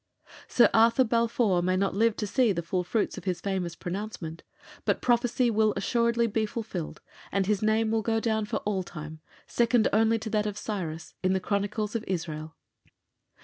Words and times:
Sir 0.47 0.67
Arthur 0.73 1.03
Balfour 1.03 1.61
may 1.61 1.77
not 1.77 1.93
live 1.93 2.15
to 2.15 2.25
see 2.25 2.51
the 2.51 2.63
full 2.63 2.83
fruits 2.83 3.19
of 3.19 3.25
his 3.25 3.39
famous 3.39 3.75
pronouncement, 3.75 4.41
but 4.83 4.99
prophecy 4.99 5.51
will 5.51 5.75
assuredly 5.77 6.25
be 6.25 6.47
fulfilled, 6.47 7.01
and 7.31 7.45
his 7.45 7.61
name 7.61 7.91
will 7.91 8.01
go 8.01 8.19
down 8.19 8.45
for 8.45 8.57
all 8.65 8.81
time, 8.81 9.19
second 9.45 9.87
only 9.93 10.17
to 10.17 10.29
that 10.31 10.47
of 10.47 10.57
Cyrus, 10.57 11.13
in 11.21 11.33
the 11.33 11.39
Chronicles 11.39 11.95
of 11.95 12.03
Israel. 12.07 12.55